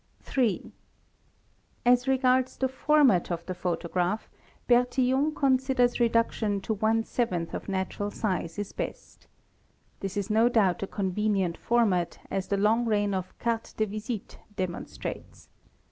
3. 0.23 0.71
As 1.85 2.07
regards 2.07 2.57
the 2.57 2.67
format 2.67 3.29
of 3.29 3.45
the 3.45 3.53
photograph 3.53 4.31
Bertillon 4.67 5.35
considers 5.35 5.99
~ 5.99 5.99
reduction 5.99 6.59
to 6.61 6.73
one 6.73 7.03
seventh 7.03 7.53
of 7.53 7.69
natural 7.69 8.09
size 8.09 8.57
is 8.57 8.71
best. 8.73 9.27
This 9.99 10.17
is 10.17 10.31
no 10.31 10.49
doubt 10.49 10.81
a 10.81 10.87
con 10.87 11.11
venient 11.11 11.55
format, 11.55 12.17
as 12.31 12.47
the 12.47 12.57
long 12.57 12.85
reign 12.85 13.13
of 13.13 13.37
Cartes 13.37 13.73
de 13.73 13.85
visite 13.85 14.39
demonstrates. 14.55 15.49